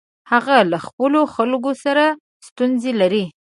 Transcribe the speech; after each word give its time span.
هغه 0.31 0.55
له 0.71 0.77
خپلو 0.87 1.19
خلکو 1.35 1.71
سره 1.83 2.03
ستونزې 2.47 2.91
لري. 3.01 3.25